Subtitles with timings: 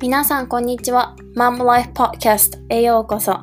[0.00, 1.16] 皆さん、こんにちは。
[1.34, 3.36] マンモライフポッドキャストへようこそ。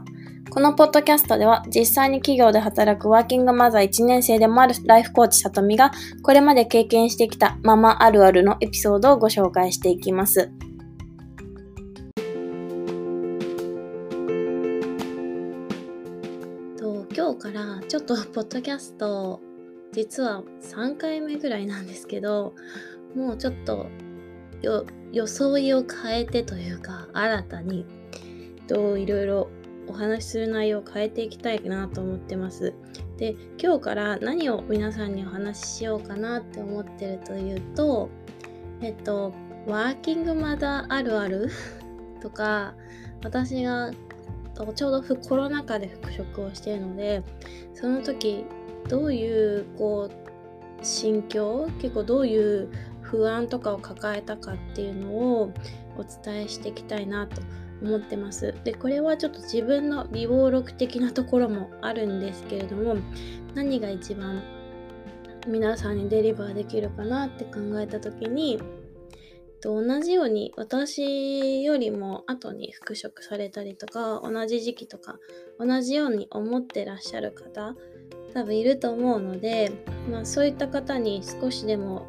[0.49, 5.91] このポッドキャストでは、実際に企業で働くワーキングマザー1年生でもあるライフコーチさとみが、
[6.23, 10.49] これまで経験してきたママあるあるのエピソードをご紹介していきます。
[16.77, 19.41] と今日からちょっとポッドキャスト
[19.91, 22.53] 実は3回目ぐらいなんですけど
[23.13, 23.87] もうちょっと
[25.15, 27.85] 装いを変えてというか新たに
[28.67, 29.49] といろいろ
[29.87, 32.73] お話しする内容を変えていきたいなと思ってます。
[33.17, 38.09] で今日から何を皆さんにお話ししようかなって思ってるというと
[38.81, 39.31] えっと
[39.67, 41.49] ワーキングマザーあるある
[42.21, 42.73] とか
[43.23, 43.91] 私が
[44.75, 47.23] ちょうどコロナ禍で復職をしているので
[47.73, 48.43] その時
[48.89, 52.69] どういうこう心境結構どういう
[53.15, 55.53] 不安とかを抱えたかっていうのを
[55.97, 57.41] お伝えしていきたいなと
[57.81, 58.53] 思ってます。
[58.63, 62.97] で、これはちょっと自分の微暴録的なところもあるんですけれども、
[63.53, 64.41] 何が一番
[65.47, 68.59] 皆さんにデリバーできるかなって考えた時に、
[69.65, 75.17] と同じように私よりも後に復職されたりとか同じ時期とか
[75.57, 77.75] 同じように思ってらっしゃる方
[78.35, 79.71] 多分いると思うので、
[80.11, 82.05] まあ、そういった方に少しでも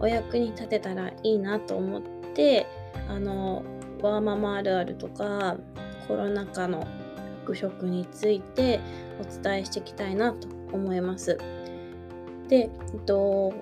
[0.00, 2.02] お役に立てたらいいなと思っ
[2.34, 2.66] て
[3.08, 3.64] あの
[4.00, 5.56] ワーママあるあるとか
[6.06, 6.86] コロナ禍の
[7.44, 8.80] 復職について
[9.20, 11.38] お伝えしていきたいなと思います。
[12.48, 13.52] で、えっと、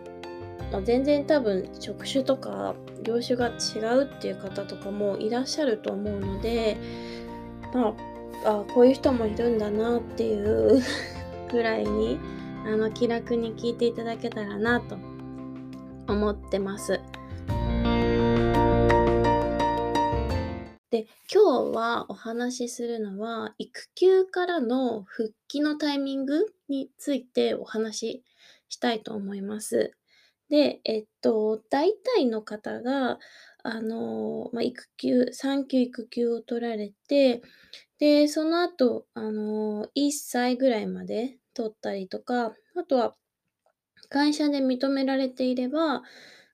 [0.73, 6.77] まあ、全然多分職種とか業種が違うっていう方とかもいらっしゃると思うので、
[7.73, 7.95] ま
[8.45, 10.83] あ、あこういう人もいるんだなっていう
[11.50, 12.19] ぐらいに
[12.67, 14.97] あの気楽に聞いていただけたらなと
[16.09, 17.01] 思ってます。
[20.91, 28.25] で今日はお話しするのは育休からの復帰のタイミングについてお話し
[28.69, 29.93] したいと思います。
[30.49, 33.19] で、えっと、大体の方が、
[33.62, 37.43] あの、まあ、育休、産休育休を取られて、
[37.99, 43.17] で、その後、あの、1歳ぐらいまで取ったりとか、あとは
[44.09, 46.03] 会社で認められていれば、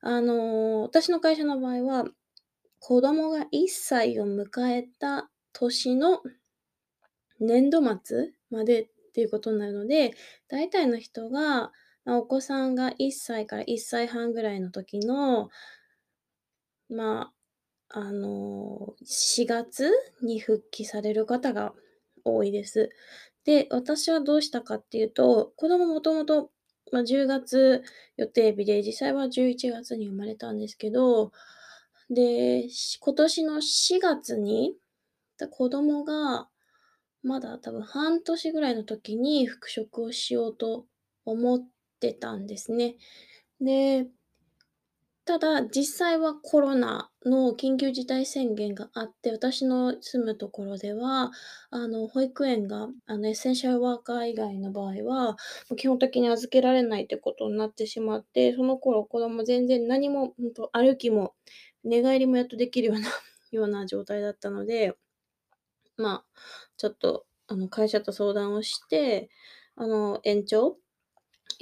[0.01, 2.05] あの、私の会社の場合は、
[2.81, 6.21] 子供が1歳を迎えた年の
[7.39, 10.15] 年度末までっていうことになるので、
[10.49, 11.73] 大体の人が、
[12.05, 15.51] まお子さんが1歳から1歳半ぐらいの時の、
[16.89, 17.33] ま
[17.91, 19.91] あ、あの、4月
[20.23, 21.75] に復帰される方が
[22.25, 22.91] 多いです。
[23.45, 26.51] で、私はどうしたかっていうと、子供もともと
[26.93, 27.83] まあ、10月
[28.17, 31.33] 予定日で、実際は11月に生まれたんですけど、
[32.11, 32.69] で、
[33.01, 34.77] 今年の4月に、
[35.51, 36.49] 子供が、
[37.23, 40.87] まだ多分半年ぐらいの時に復職をしようと
[41.25, 41.61] 思っ
[42.01, 42.97] てたんですね。
[43.61, 44.09] で、
[45.25, 51.31] ただ、実際はコロナの緊急事態宣言があって、私の住むところでは、
[51.71, 55.37] あの、保育園が、あの、エッセンシャルワーカー以外の場合は、
[55.77, 61.35] 基本的に預けられないってことになってしまって、その頃子供全然何も、ほんと歩きも
[61.85, 63.09] 寝返りもやっとできるような
[63.53, 64.97] ような状態だったので、
[65.97, 66.41] まあ、
[66.77, 69.31] ちょっと、あの、会社と相談をして、
[69.77, 70.77] あの、延長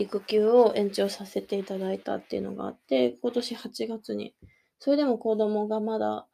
[0.01, 4.35] 育休を延長させていただいたっていうのがあって、今年8月に。
[4.79, 6.27] それでも子供がまだ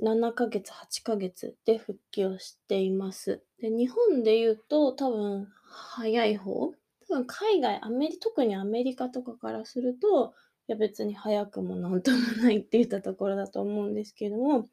[0.00, 3.42] 7ヶ月、8ヶ月で復帰をしています。
[3.60, 6.72] で、日本で言うと多分早い方。
[7.08, 10.34] 多分海外、アメリ、特にアメリカとかからすると、
[10.68, 14.68] いや別に早くもなんともないって言ったところだと思うんですけども、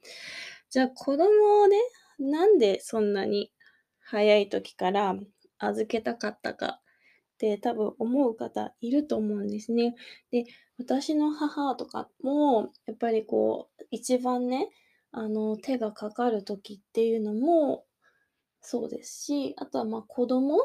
[0.70, 1.78] じゃあ子供をね、
[2.20, 3.52] なんでそんなに
[4.00, 5.16] 早い時から
[5.58, 6.81] 預けたかったか
[7.42, 9.96] って多分思う方いると思うんですね。
[10.30, 10.46] で、
[10.78, 14.70] 私の母とかも、やっぱりこう、一番ね、
[15.12, 17.86] あの、手がかかる時っていうのも
[18.62, 20.58] そうですし、あとはまあ子供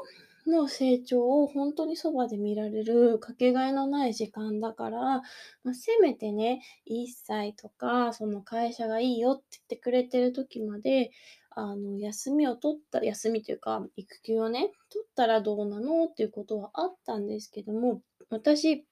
[0.46, 11.10] の成長を本当にそばで見られるかけがえのない時間だから、まあ、せめてね、1歳とか、その会社がいいよって言ってくれてる時まで、
[11.58, 18.86] あの、休みを取った、休みというか、育休をね、取ったらどうなのっていうことはあったんですけども、私、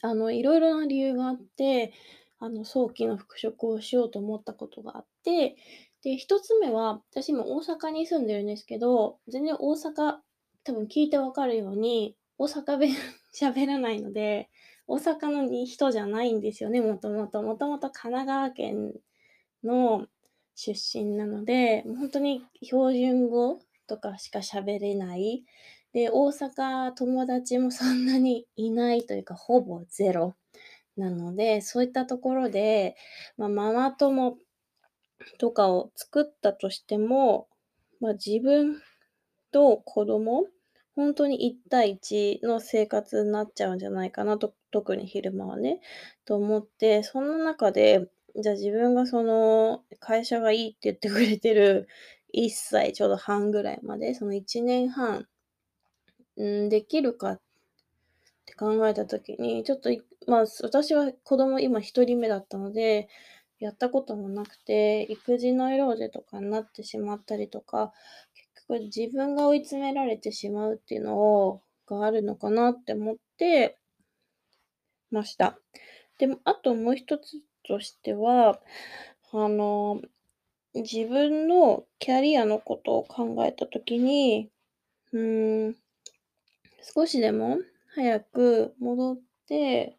[0.00, 1.92] あの、いろいろな理由があって、
[2.38, 5.56] あの、早期の復職をしようと思ったことがあって、
[6.02, 10.16] で、一つ目は、私今大阪に住んでるんですけど、全然大阪、
[10.64, 12.92] 多分聞いてわかるように、大阪弁
[13.38, 14.48] 喋らないので、
[14.86, 17.42] 大阪の人じゃないんですよね、もともと。
[17.42, 18.94] もともと神奈川県
[19.62, 20.06] の
[20.54, 25.44] 出身なので、もうほんとに標準語とかしか喋れない。
[25.92, 30.34] で、大阪、友達もそんなにいないというか、ほぼゼロ
[30.96, 32.96] なので、そういったところで、
[33.36, 34.38] まあ、ママ友
[35.38, 37.48] とかを作ったとしても、
[38.00, 38.80] まあ、自分
[39.52, 40.46] と子供、
[40.96, 45.80] ほんとに1対1の生活になっちゃうんじゃないかなと、特に昼間はね、
[46.24, 51.88] と思って、そんな中で、じゃあ自分がその、会社がいいって言ってくれてる
[52.32, 55.26] 1歳ちょうど半ぐらいまで、その1年半、
[56.42, 57.40] ん、できるかっ
[58.46, 63.08] て考えた時に、ちょっといま、私は子供今1人目だったので、
[63.60, 67.92] やったこともなくて、育児ノイローゼとかになってしまったりとか、
[68.34, 73.78] 結局自分が追い詰められてしまうっていうのをがあるのかなって思って
[75.10, 75.58] ました。
[76.18, 78.60] でも、あともう一つとしては、
[79.32, 80.00] あの、
[80.74, 84.50] 自分のキャリアのことを考えた時に、
[85.12, 85.76] うーん、
[86.94, 87.58] 少しでも
[87.94, 89.18] 早く戻っ
[89.48, 89.96] て、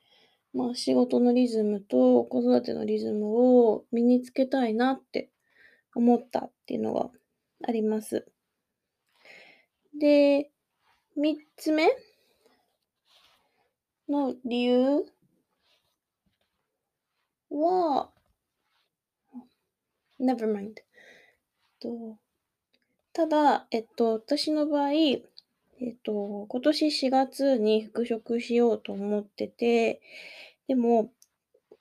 [0.53, 3.25] まあ、仕事のリズムと子育てのリズム
[3.71, 5.29] を身につけたいなって
[5.95, 7.09] 思ったっていうのが
[7.67, 8.25] あります。
[9.99, 10.51] で、
[11.17, 11.87] 3つ目
[14.09, 15.05] の理由
[17.59, 18.09] は
[20.19, 20.75] never mind。
[21.79, 22.17] と、
[23.13, 25.17] ただ、えっと、私の場合、え
[25.91, 30.01] っと、今年4月に復職しようと思ってて、
[30.67, 31.11] でも、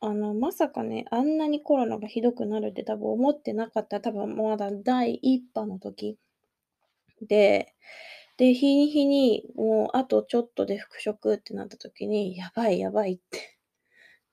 [0.00, 4.00] あの、まさかね、あんなにコロナがひどくなるって多分思ってなかった。
[4.00, 6.18] 多分まだ第1波の時
[7.22, 7.74] で、
[8.36, 13.58] で、日に日に、もうあとちょっとで復職ってなった時に、やばいやばいって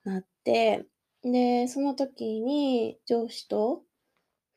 [0.04, 0.84] なって、
[1.22, 3.82] で、その時に上司と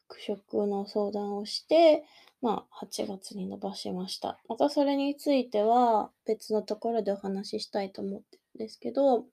[0.07, 2.03] 復職の相談をして、
[2.41, 4.39] まあ、8月に延ばしました。
[4.47, 9.25] またそれについては、別のところでお話ししたいと思ってるんですけど、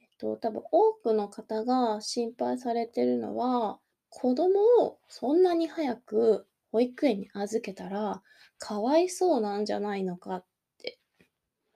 [0.00, 8.22] えっと、多分多くの方が心配されてるのは、子供をそんなに早く保育園に預けたら、
[8.58, 10.44] かわいそうなんじゃないのかっ
[10.78, 10.98] て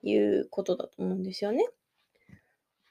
[0.03, 1.65] いうことだと思うんですよね。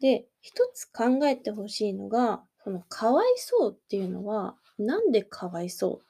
[0.01, 6.01] で、一つ考えて欲しいのが、そのかわいそうっていうのは、なんでかわいそう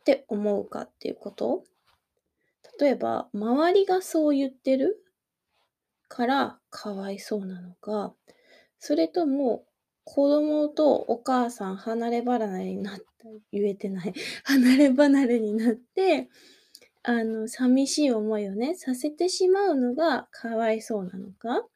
[0.00, 1.64] って思うかっていうこと？
[2.80, 5.02] 例えば、周りがそう言ってる
[6.08, 8.14] からかわいそうなのか、
[8.78, 9.64] それとも、
[10.04, 13.04] 子供とお母さん離れ離れになった
[13.52, 14.14] 言えてない。
[14.44, 16.28] 離れ離れになって、
[17.02, 21.66] あの、寂しい思いをね、させてしまうのがかわいそうなのか。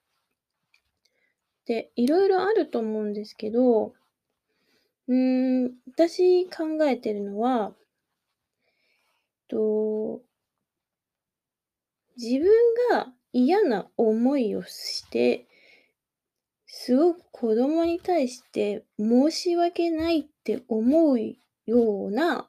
[1.66, 3.94] で、色々あると思うんですけど、
[5.08, 7.74] うーん、私考えてるのは
[9.52, 10.22] と
[12.16, 12.48] 自分
[12.90, 15.46] が嫌な思いをして
[16.66, 21.36] すごく子供に対して申し訳ないって思うよ
[22.06, 22.48] うな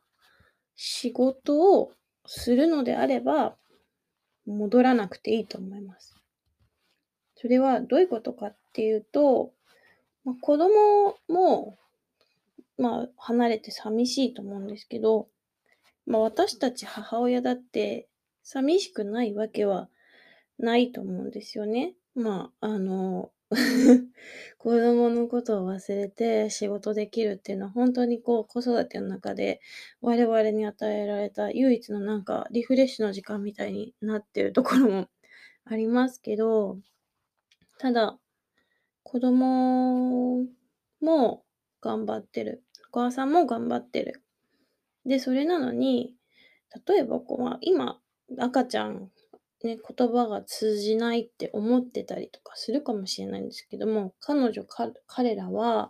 [0.76, 1.92] 仕事を
[2.36, 3.56] するのであれば、
[4.48, 6.16] 戻らなくていいと思います。
[7.36, 9.54] それはどういうことかっていうと、
[10.26, 11.78] ま、子供も、
[12.78, 15.28] まあ、離れて寂しいと思うんですけど、
[16.08, 18.08] まあ、私たち母親だって
[18.42, 19.90] 寂しくないわけは
[20.58, 21.94] ないと思うんですよね。
[22.16, 23.30] まあ、あの、
[24.58, 29.60] 子供のことを忘れて仕事できるっていうのは、ほんとにこう、子育ての中で
[30.02, 35.08] 我々に与えられた唯一のなんかリフレッシュの時間みたいになってるところも
[35.66, 36.80] ありますけど、
[37.78, 38.20] ただ、
[39.04, 40.46] 子供
[41.02, 41.44] も
[41.82, 42.64] 頑張ってる。
[42.90, 44.24] お母さんも頑張ってる。
[45.06, 46.16] で、それなのに、
[46.88, 48.00] 例えばこう、まあ、今、
[48.38, 49.12] 赤ちゃん、
[49.64, 55.90] ね、言葉が通じないって思ってたりとかするかもしれないんですけども、彼女か彼らは、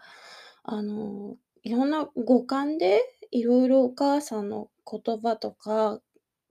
[0.64, 3.02] あの、いろんな五感で
[3.32, 6.00] 色々お母さんの言葉とか、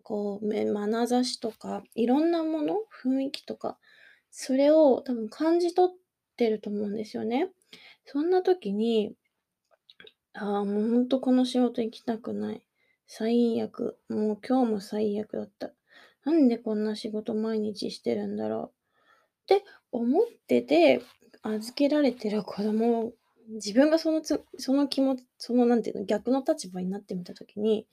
[0.02, 3.78] こう、め眼差しとか、いろんなもの、雰囲気とか、
[4.30, 5.96] それを多分感じ取っ
[6.36, 7.50] てると思うんですよね。
[8.04, 9.14] そんな時に、
[10.34, 12.62] ああ、もうほんとこの仕事行きたくない。
[13.06, 13.98] 最悪。
[14.08, 15.72] もう今日も最悪だった。
[16.24, 18.72] なんでこんな仕事毎日してるんだろ
[19.48, 21.02] うって思ってて、
[21.42, 23.12] 預けられてる子供を、
[23.54, 27.86] 自分がそのつその気持ちそのなんていうの、逆の立場になってみた時に、い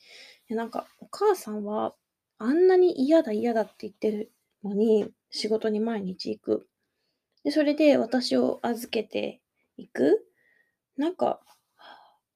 [0.50, 1.96] やなんかお母さんは
[2.38, 4.32] あんなに嫌だ嫌だって言ってる
[4.64, 6.68] のに、仕事に毎日行く。
[7.44, 9.42] で、それで私を預けて
[9.78, 10.26] いく。
[10.98, 11.42] なんか、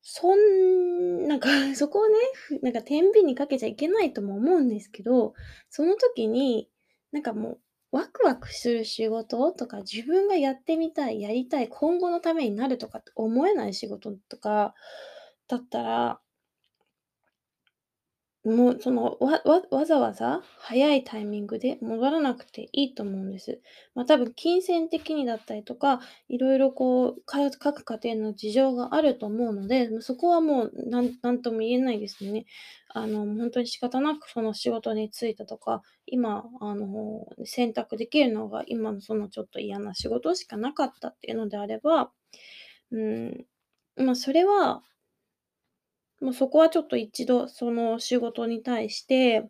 [0.04, 2.16] そんなんか そこをね、
[2.62, 5.34] なんか天秤にかけちゃいけないとも思うんですけど、
[5.70, 6.70] その時に、
[7.12, 14.74] なんかもう、ワクワクする仕事とか、自分がやってみたい、やりたい、今後のためになるとかって思えない仕事とか
[15.48, 16.22] だったら
[18.46, 23.62] もう、その、わわわざわざ早いタイミングで戻らなくていいと思うんです。
[23.96, 32.46] まあ、多分金銭的にだったりとか、いろいろこう、か各家庭の事情があると思うので、そこはもう、なんとも言えないですね。
[32.90, 42.12] あの、ほんとに仕方なくその仕事に就いたとか、今、あの、選択できるのが今のそのちょっと嫌な仕事しかなかったっていうのであれば、
[42.92, 43.46] うん、
[43.98, 44.84] まあ、それは
[46.24, 49.50] もうそこはちょっと一度その仕事に対して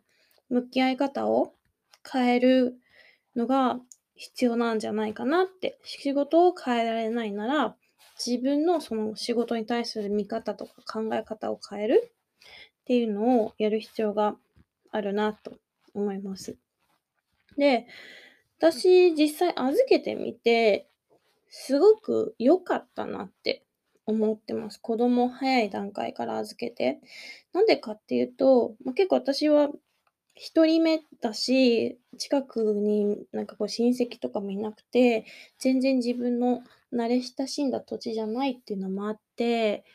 [0.49, 1.53] 向き合い方を
[2.11, 2.75] 変える
[3.35, 3.79] のが
[4.15, 5.77] 必要なんじゃないかなって。
[5.83, 7.75] 仕事を変えられないなら、
[8.25, 12.11] 自分のその仕事に対する見方とか考え方を変える
[12.81, 14.35] っていうのをやる必要が
[14.91, 15.53] あるなと
[15.93, 16.57] 思います。
[17.55, 17.85] で、
[18.57, 20.87] 私実際預けてみて、
[21.49, 23.63] すごく良かったなって
[24.05, 24.79] 思ってます。
[24.81, 26.99] 子供早い段階から預けて。
[27.53, 29.69] なんでかっていうと、ま、結構私は
[30.35, 35.25] 1人目だし、近くになんかこう親戚とかもいなくて、
[35.59, 39.85] 全然自分の慣れ親しんだ土地じゃないっていうのもあって、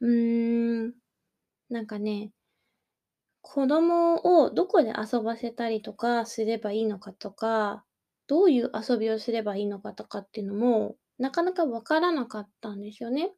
[0.00, 0.94] うーん、
[1.70, 2.32] なんかね、
[3.42, 7.84] 子供をどこで遊ばせたりとかすればいいのかとか、
[8.28, 13.32] どういう遊びをすればいいのかとかっていうのも、なかなか分からなかったんですよね。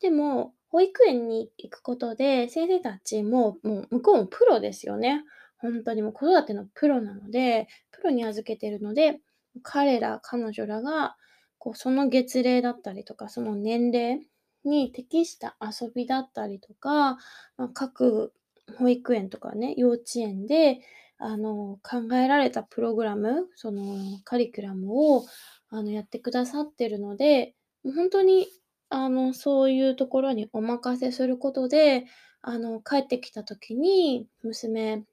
[0.00, 5.24] でも、保育園に行くことで、先生たちも、もう向こうもプロですよね。
[5.58, 9.20] ほんとにもう子育てのプロなので、プロに預けてるので、
[9.62, 11.16] 彼ら、彼女らが、
[11.58, 14.20] こうその月齢だったりとか、その年齢
[14.64, 17.18] に適した遊びだったりとか、
[17.56, 18.32] ま、各
[18.78, 20.80] 保育園とかね、幼稚園で、
[21.18, 23.82] あの、考えられたプログラム、その
[24.24, 25.24] カリキュラムを、
[25.70, 28.46] あの、やってくださってるので、もうほんとに
[28.90, 32.06] あの、そういうところにお任せすることで、
[32.40, 35.04] あの、帰ってきた時に、娘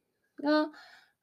[0.41, 0.70] が、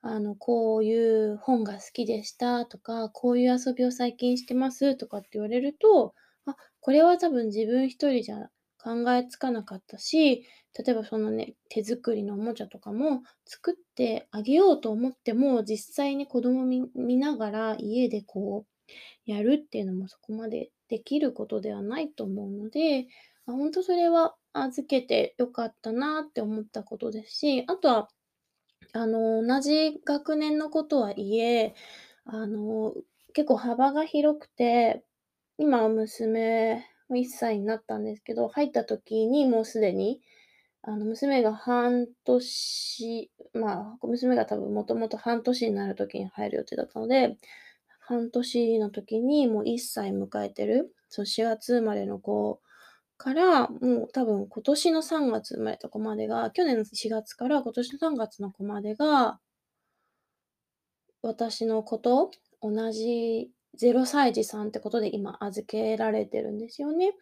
[0.03, 0.95] あの、こうい
[1.31, 6.15] う本が好きでしたとか、こういう遊びを最近してますとかって言われると、
[6.47, 10.45] あ、これは多分自分一人じゃ考えつかなかったし、
[10.77, 23.07] 例えばそのね、手作りのおもちゃとかも作ってあげようと思っても、実際に子供み見ながら家でこうやるっていうのもそこまでできることではないと思うので、
[23.47, 28.09] あ、ほんとそれは預けて良かったなって思ったことですし、あとは、
[28.93, 31.75] あの、同じ学年の子とはいえ、
[32.27, 32.93] あの、
[33.33, 35.03] 結構幅が広くて、
[35.57, 40.21] 今は娘1歳になったんですけど、入った時にもうすでに、
[40.83, 47.39] あの、娘が半年まあ、娘が多分もともと半年になる時に入る予定だったので、
[48.13, 52.61] 半年の時にもう1歳迎えてる、その4月生まれの子
[53.17, 59.41] から、もう多分今年の3月生まれた子までが、去年の4月から今年の3月の子までが
[61.23, 63.51] 私の子と同じ
[63.81, 67.13] 0歳児さんってことで今預けられてるんですよね。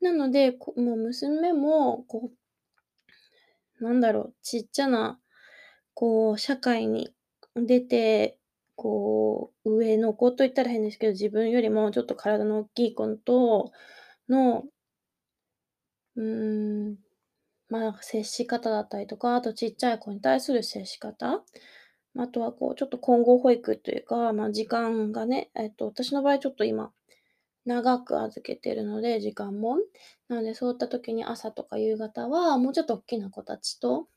[0.00, 2.30] なので、もう娘も、こ
[3.80, 5.18] う、なんだろう、ちっちゃな、
[5.94, 7.14] こう、社会に
[7.54, 8.38] 出て、
[8.76, 13.72] こう、上の子と言ったら変ですけど、自分よりもちょっと体の大きい子と
[14.28, 14.64] の
[16.16, 16.96] うーん、
[17.68, 21.42] まあ、接し方だったりとか、あとちっちゃい子に対する接し方、
[22.16, 26.92] あとはこうちょっと混合保育というか、まあ、時間がね、えっと、私の場合ちょっと今、
[27.66, 29.78] 長く預けてるので、時間も。
[30.28, 34.08] なのでそういった時に朝とか夕方は、もうちょっとおっきな子たちと、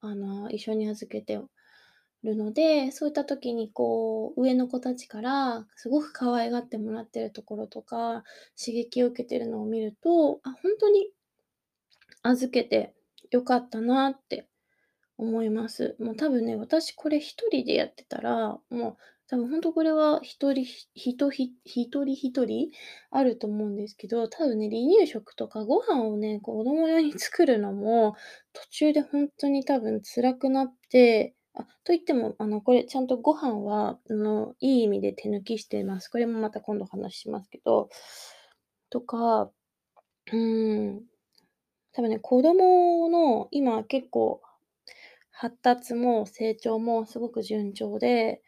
[0.00, 1.40] あの、一緒に預けて
[2.24, 8.24] るので、そういった時にこう、上の子たちからすごく可愛がってもらってるところとか、
[8.58, 11.10] 刺激を受けてるのを見ると、あ、ほんとに
[12.22, 12.94] 預けて
[13.30, 14.48] 良かったなって
[15.18, 15.96] 思います。
[16.00, 18.96] もう多分ね、私これ一人でやってたら、もう
[19.28, 22.70] 多分ほんとこれは一人ひ人一人一人
[23.10, 28.16] あると思うんですけど、多分ね、離乳食とかご飯をね、子供用に作るのも、
[28.52, 36.08] 途中でほんとに多分辛くなってあ、と言っても、あの、これちゃんとご飯は、あの、いい意味で手抜きしています。
[36.08, 37.90] これもまた今度話しますけど、
[38.90, 39.50] とか、
[40.32, 41.02] うん、
[41.92, 44.42] 多分ね、子供の今結構
[45.30, 48.42] 発達も成長もすごく順調で、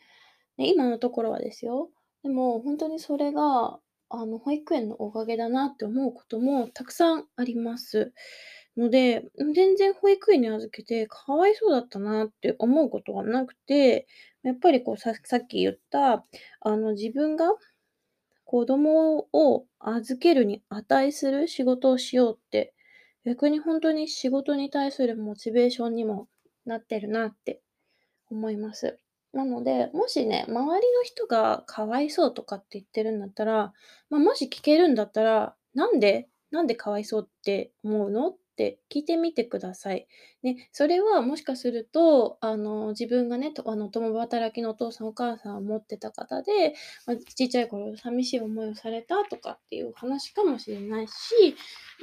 [0.59, 1.91] ね、今のところはですよ。
[2.23, 8.13] でも、ほんとにそれが、あの、保育園のおかげだなって思うこともたくさんあります。
[8.77, 14.07] ので、全然保育園に預けてかわいそうだったなって思うことはなくて、
[14.43, 16.25] やっぱりこう、ささっき言った、
[16.61, 17.55] あの、自分が
[18.45, 22.75] 子供を預けるに値する仕事をしようって、
[23.25, 26.29] 逆にほんとに仕事に対するモチベーションにも
[26.65, 27.61] なってるなって
[28.31, 28.99] 思います。
[29.33, 33.73] なので、もしね、周りの人がかわいそうとかって言ってるんだったら、
[34.11, 40.09] まあ、もし聞けるんだったら、なんでなんでかわいそうって思うのっって聞いてみてください。
[40.43, 46.75] ね、それはもしかすると、あの、自分がね、とあの、共働きのお父さんお母さんを持ってた方で、
[47.07, 51.15] ま、ちっちゃい頃寂しい思いをされたとかっていう話かもしれないし、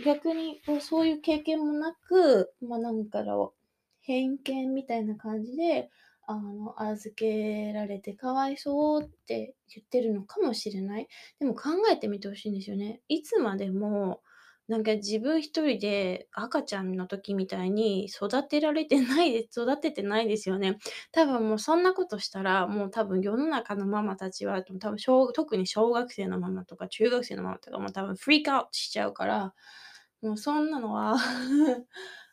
[0.05, 3.59] 逆にこう、そういう経験もなく、ま、なんかろう、
[4.01, 5.89] 偏見みたいな感じで、
[6.25, 11.07] あの、預けられてかわいそうって言ってるのかもしれない。
[11.39, 13.01] でも考えてみて欲しいんですよね。
[13.09, 14.21] いつまでも、
[14.67, 20.77] なんか自分一人で赤ちゃんの時みたいに育てられてないで 育ててないですよね。
[21.11, 29.53] 多分もうそんなことしたら、もう多分世の中のママたちは、多分小特に小学生のママとか中学生のママとかも多分フリークアウトしちゃうから、
[30.21, 31.15] もうそんなのは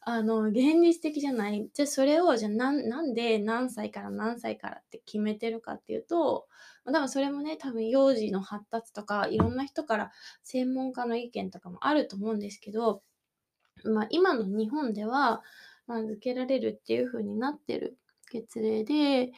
[0.03, 1.69] あの、現実的じゃない。
[1.75, 6.49] じゃ、それを、じゃ、なんなんで何歳から何歳からって決めてるかっていうと、
[6.87, 10.11] 多分それもね、多分幼児の発達とか、いろんな人から
[10.43, 13.03] 専門家の意見とかもあると思うんですけど、
[13.85, 15.43] まあ、今の日本では、
[15.87, 17.99] ま、預けられるっていう風になってる
[18.33, 19.33] 月齢で、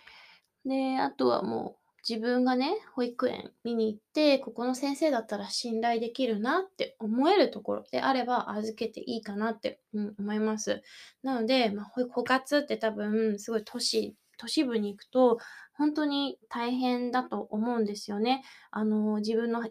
[0.66, 10.82] で、あとはもう自分がね、保育園見に行って、ここの先生だったら信頼できるなって思えるところであれば、預けていいかなって、うん、思います。
[11.22, 15.38] なので、ま、ほ保育活って多分すごい都市都市部に行くと、
[15.74, 18.42] ほんとに大変だと思うんですよね。
[18.72, 19.62] あの、自分の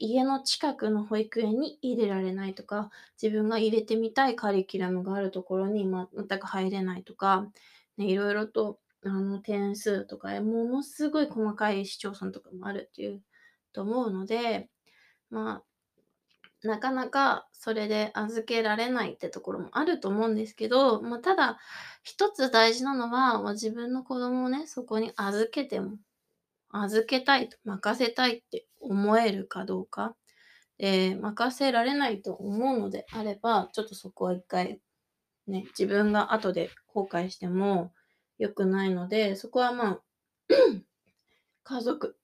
[0.00, 2.90] 家の近くの保育園に入れられないとか、
[3.22, 7.46] 自分が入れてみたいカリキュラムがあるところに、全く入れないとか、
[7.98, 13.22] ね、色々とあの、点数とか、ものすごい細かい市町村とかもあるっていう
[13.72, 14.70] と思うので、
[15.30, 15.62] ま
[16.64, 21.58] あ、なかなかそれで預けられないってところもあると思うんですけど、まあ、ただ、
[22.02, 25.98] 一つ大事なのは、まあ、自分の子供をね、そこに預けても
[26.70, 30.16] 預けたいと、任せたいって思えるかどうか。
[30.78, 34.80] ええ、任せられないと思うのであれば、ちょっとそこは一回、
[35.46, 37.92] ね、自分が後で後悔しても
[38.38, 40.00] 良くないので、そこはまあ
[41.64, 42.16] 家族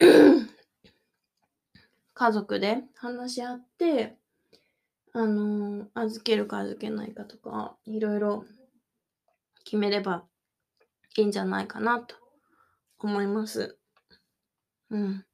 [2.14, 4.16] 家族で話し合って、
[5.12, 8.44] あの、預けるか預けないかとか、色々
[9.64, 10.24] 決めれば
[11.16, 12.14] いいんじゃないかなと
[12.98, 13.76] 思います。
[14.90, 15.24] うん。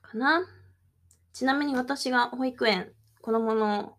[0.00, 0.46] かな。
[1.34, 3.97] ちなみに私が保育園子供の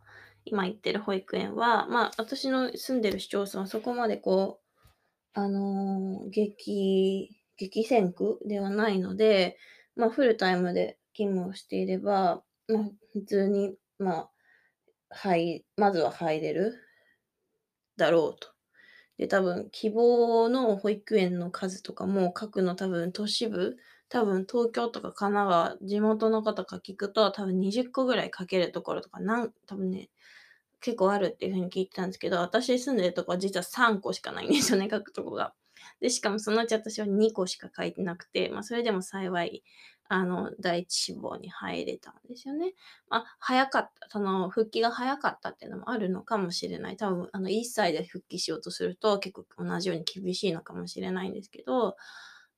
[0.50, 9.58] 今行ってる保育園は、まあ、私の住んでる市町村はそこまでこう、あの、激激戦区ではないので、
[9.96, 12.84] まあ、フルタイムで勤務をしていれば、まあ、
[13.14, 14.30] 普通に、まあ、
[15.10, 16.74] はいまずは入れる
[17.98, 18.50] だろうと。
[19.18, 23.76] で、多分希望の保育園の数とかも各の多分都市部、
[24.08, 30.10] 多分東京とか神奈川、地元の方か聞くと、多分20個ぐらい書けるところとか、なん多分ね、
[30.82, 35.54] 結構あるっていう風に聞いてたんですけど、私住んでるとこは実は3個しかないんですよね、 書くとこが。
[36.00, 39.64] で、しかもそのうち私は2個しか書いてなくて、まあ、それでも幸い、
[40.12, 42.74] あの、第一志望に入れたんですよね。
[43.10, 46.98] まあ、早かった、その、復帰が早かったっていうのもあるのかもしれない。
[46.98, 51.96] 多分、あの、1歳で復帰しようとすると、結構同じように厳しいのかもしれないんですけど、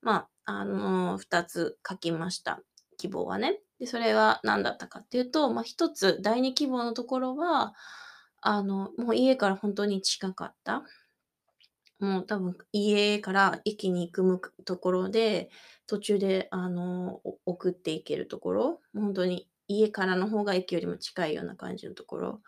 [0.02, 2.62] まあ、あの、2つ書きました。
[2.98, 3.60] 希望はね。
[3.80, 7.74] で、それが何だったかっていうと、まあ、1つ、第2希望のところは、
[8.42, 10.84] あの、もう家からほんとに近かった。
[12.00, 15.50] もう多分家から駅に行くところで、
[15.88, 22.42] 途中であの、送っていけるところ、もうほんとに家からの方が駅よりも近いような感じのところ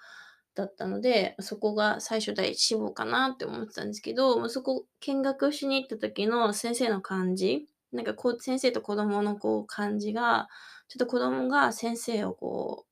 [0.55, 10.47] だったので、そこが最初第一志望かなって思ってたんですけど、そこ見学しに行った時の先生の感じ、なんかこう先生と子供のこう感じが、
[10.87, 12.85] ちょっと子供が先生をこ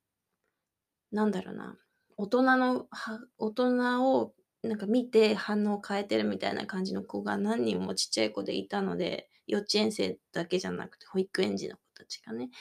[1.12, 1.78] う、なんだろうな、
[2.22, 2.88] 大人の
[3.40, 12.52] 大人をなんか見て反応を変えてるみたいな感じの子が何人もちっちゃい子でいたので、幼稚園生だけじゃなくて保育園児の子たちがね、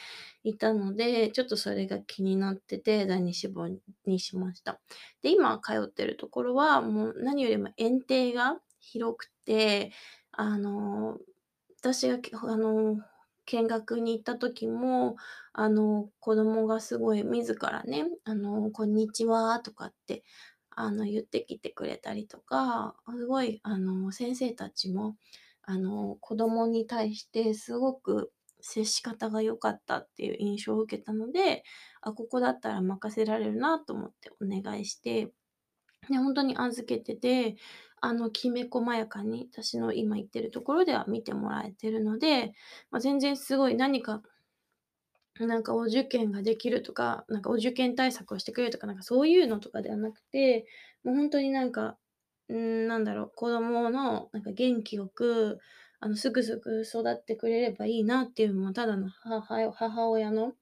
[0.44, 3.68] いたので、ちょっとそれが気になってて、第二志望
[4.06, 4.80] にしました。
[5.20, 9.92] で、今通ってるところは、もう何よりも園庭が広くて、
[10.32, 11.18] あの、
[11.82, 12.96] 私があの、
[13.50, 15.16] 見学に行った時も、
[15.52, 20.24] あの、子供がすごい自らね、あの、こんにちはとかって、
[20.70, 25.16] あの、言ってきてくれたりとか、すごい、あの、先生たちも、
[25.62, 31.64] あの、子供に対してすごく接し方が良かったっていう印象を受けたので、
[32.02, 35.32] あ、ここだったら任せられるなと思ってお願いして、
[36.08, 37.56] で、本当に預けてて、
[38.00, 42.52] あの、きめ細やかに私の今行ってるところでは見てもらえてるので、
[42.90, 44.22] まあ、全然すごい何か
[45.38, 50.66] なんかお受験ができるとか、なんかお受験対策をしてくれるとか、なんかそういうのとかではなくて、
[51.04, 51.96] もう本当になんか、
[52.52, 55.58] ん、なんだろう、子供のなんか元気よく、
[56.00, 60.54] あの、すぐすぐ育ってくれればいいなっていうの、もただの母母親の、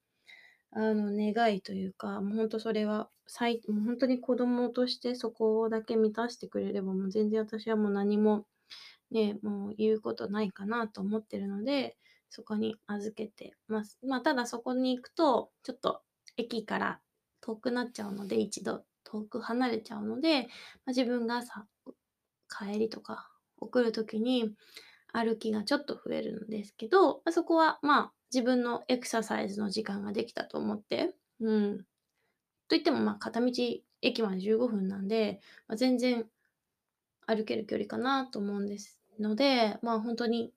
[0.73, 8.47] あの、願いというか、もう本当それは、さいもう本当に子供としてそこだけ満たしてくれれば、もう全然私はもう何も、
[9.11, 11.97] ね、もう言うことないかなと思ってるので、
[12.31, 13.99] そこに預けてます。
[14.03, 16.03] まあ、ただそこに行くと、ちょっと
[16.37, 17.01] 駅から
[17.41, 20.49] 遠くなっちゃうので、一度遠く離れちゃうので、まあ、
[20.89, 21.67] 自分がさ、
[22.49, 24.55] 帰りとか送る時に
[25.13, 31.85] 歩きがちょっと増えるんですけど、まあ、そこはまあ自分のエクササイズの時間ができたと思って、うん。
[32.69, 33.51] といってもまあ片道
[34.03, 36.27] 駅まで15分なんで、まあ、全然
[37.27, 40.53] 歩ける距離かなと思うんですので、まあ本当に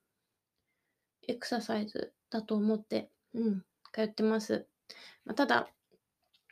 [1.28, 4.68] エクササイズだと思って、うん、通ってます。
[5.26, 5.68] まあ、ただ、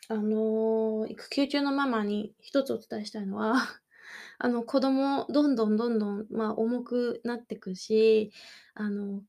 [0.08, 3.56] あのー、育休中のママに一つお伝えしたいのは
[4.40, 8.32] あの、子供どんどんどんどん、まあ、重くなってくし、
[8.74, 9.24] あの、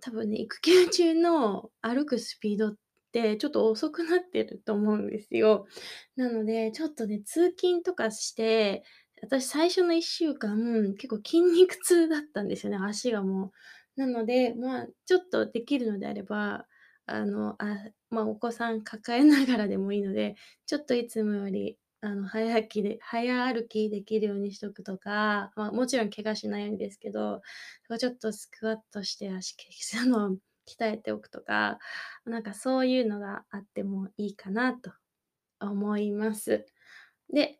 [0.00, 2.76] 多分ね、育休中の歩くスピードっ
[3.12, 5.66] てちょっと遅くなってると思うんですよ。
[6.16, 8.84] なので、ちょっとね、通勤とかして、
[9.22, 13.52] 私最初の1週間、結構筋肉痛だったんですよね、足がも
[13.96, 14.00] う。
[14.00, 16.66] なので、まあ、ちょっとできるのであれば、
[17.06, 17.76] あの、あ、
[18.10, 27.42] まあ、お子さん抱えながらでもいいので、ちょっといつもより、あの、早歩きで早歩きできるようにしとくとか、まあ、もちろん怪我しないようにですけど、
[27.98, 29.54] ちょっとスクワットして足
[30.02, 30.36] あの、
[30.68, 31.78] 鍛えておくとか、
[32.24, 34.92] なんかそういうのがあってもいいかなと
[35.60, 36.66] 思います。
[37.32, 37.58] で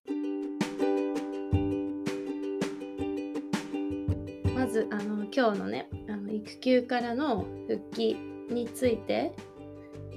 [4.55, 8.15] まず、あの、今日のね、あの、育休からの復帰
[8.49, 9.35] について、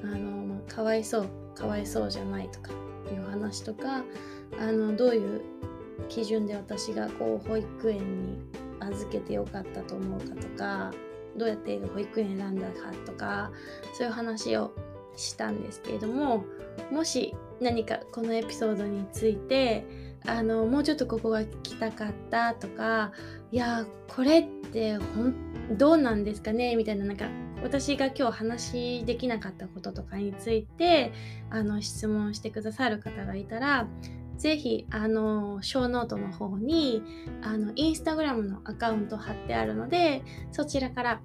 [0.04, 2.72] あの、まあ、かわいそう、かわいそうじゃないとか
[3.12, 4.04] いう話とか、
[4.60, 5.42] あの、どういう
[6.10, 8.38] 基準で私がこう、保育園に
[8.80, 10.92] 預けてよかったと思うかとか、
[11.38, 13.52] どうやって保育園選んだかとか、
[13.94, 14.74] そういう話を
[15.16, 16.46] したんですけれども、
[16.92, 19.86] もし何かこのエピソードについて、
[20.28, 23.12] あのもうちょっとここが聞きたかったとか
[23.52, 27.26] いやこれってほんどうなんですかねみたいななんか
[27.64, 31.12] 私が今日話できなかったこととかについて
[31.50, 33.88] あの質問してくださる方がいたら
[34.38, 37.02] ぜひあのショーノートの方に
[37.42, 41.22] あのインスタグラムのアカウント貼ってあるのでそちらから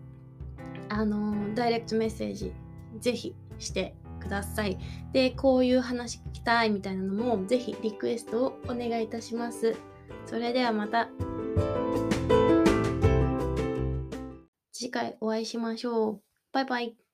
[0.89, 2.53] あのダイレクトメッセージ
[3.01, 4.79] ぜひしてください。
[5.13, 9.75] で、こういう話聞きたいみたいなのも、ぜひリクエストをお願いいたします。
[10.27, 11.09] それではまた
[14.73, 16.21] 次回お会いしましょう。
[16.53, 17.10] バイバイ。